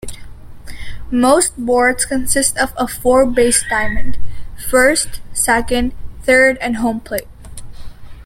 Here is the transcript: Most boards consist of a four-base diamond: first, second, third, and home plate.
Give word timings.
Most 1.11 1.55
boards 1.63 2.05
consist 2.05 2.57
of 2.57 2.73
a 2.75 2.87
four-base 2.87 3.63
diamond: 3.69 4.17
first, 4.67 5.21
second, 5.31 5.93
third, 6.23 6.57
and 6.57 6.77
home 6.77 7.01
plate. 7.01 7.27